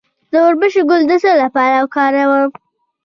د 0.31 0.33
وربشو 0.45 0.81
ګل 0.89 1.01
د 1.09 1.11
څه 1.23 1.31
لپاره 1.43 1.75
وکاروم؟ 1.83 2.49